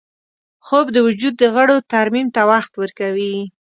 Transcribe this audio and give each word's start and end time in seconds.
خوب 0.65 0.85
د 0.95 0.97
وجود 1.07 1.33
د 1.39 1.43
غړو 1.55 1.77
ترمیم 1.93 2.27
ته 2.35 2.41
وخت 2.51 2.71
ورکوي 2.81 3.35